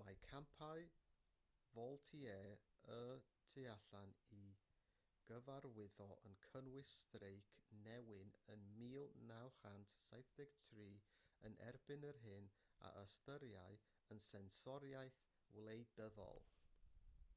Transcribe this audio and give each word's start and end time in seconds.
mae 0.00 0.14
campau 0.28 0.80
vaultier 1.76 2.38
y 2.94 3.04
tu 3.52 3.62
allan 3.74 4.16
i 4.38 4.40
gyfarwyddo 5.28 6.08
yn 6.30 6.34
cynnwys 6.46 6.96
streic 7.04 7.54
newyn 7.84 8.34
yn 8.56 8.66
1973 8.80 10.90
yn 11.50 11.56
erbyn 11.70 12.08
yr 12.12 12.22
hyn 12.26 12.50
a 12.90 12.94
ystyriai 13.06 13.80
yn 14.16 14.24
sensoriaeth 14.34 15.24
wleidyddol 15.60 16.46